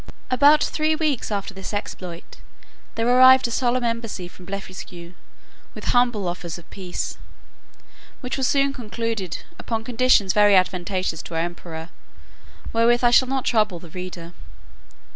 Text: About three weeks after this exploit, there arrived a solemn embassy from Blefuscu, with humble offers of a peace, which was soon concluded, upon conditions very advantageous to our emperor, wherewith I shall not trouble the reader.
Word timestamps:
About 0.31 0.63
three 0.63 0.95
weeks 0.95 1.29
after 1.29 1.53
this 1.53 1.75
exploit, 1.75 2.37
there 2.95 3.07
arrived 3.07 3.47
a 3.47 3.51
solemn 3.51 3.83
embassy 3.83 4.27
from 4.27 4.47
Blefuscu, 4.47 5.13
with 5.75 5.83
humble 5.93 6.27
offers 6.27 6.57
of 6.57 6.65
a 6.65 6.67
peace, 6.69 7.19
which 8.21 8.35
was 8.35 8.47
soon 8.47 8.73
concluded, 8.73 9.43
upon 9.59 9.83
conditions 9.83 10.33
very 10.33 10.55
advantageous 10.55 11.21
to 11.21 11.35
our 11.35 11.41
emperor, 11.41 11.89
wherewith 12.73 13.03
I 13.03 13.11
shall 13.11 13.27
not 13.27 13.45
trouble 13.45 13.77
the 13.77 13.89
reader. 13.91 14.33